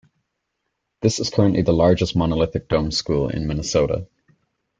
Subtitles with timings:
[1.03, 4.07] This is currently the largest monolithic dome school in Minnesota.